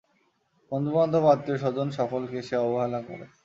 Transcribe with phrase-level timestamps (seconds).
[0.71, 3.25] বন্ধুবান্ধব আত্মীয়স্বজন সকলকে সে অবহেলা করে।